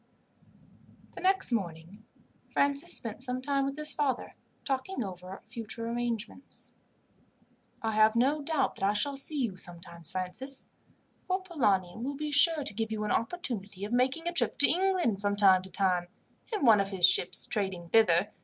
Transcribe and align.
The 1.11 1.21
next 1.21 1.51
morning 1.51 2.03
Francis 2.53 2.91
spent 2.97 3.21
some 3.21 3.39
time 3.39 3.65
with 3.65 3.77
his 3.77 3.93
father 3.93 4.33
talking 4.65 5.03
over 5.03 5.43
future 5.47 5.87
arrangements. 5.87 6.73
"I 7.83 7.91
have 7.91 8.15
no 8.15 8.41
doubt 8.41 8.73
that 8.77 8.83
I 8.83 8.93
shall 8.93 9.15
see 9.15 9.39
you 9.39 9.57
sometimes, 9.57 10.09
Francis; 10.09 10.69
for 11.23 11.39
Polani 11.43 11.93
will 11.97 12.15
be 12.15 12.31
sure 12.31 12.63
to 12.63 12.73
give 12.73 12.91
you 12.91 13.03
an 13.03 13.11
opportunity 13.11 13.85
of 13.85 13.93
making 13.93 14.27
a 14.27 14.33
trip 14.33 14.57
to 14.57 14.67
England, 14.67 15.21
from 15.21 15.35
time 15.35 15.61
to 15.61 15.69
time, 15.69 16.07
in 16.51 16.65
one 16.65 16.79
of 16.81 16.89
his 16.89 17.05
ships 17.07 17.45
trading 17.45 17.87
thither. 17.89 18.31